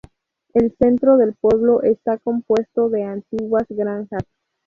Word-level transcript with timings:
El 0.55 0.75
centro 0.79 1.15
del 1.17 1.35
pueblo 1.35 1.83
está 1.83 2.17
compuesto 2.17 2.89
de 2.89 3.03
antiguas 3.03 3.67
granjas. 3.69 4.23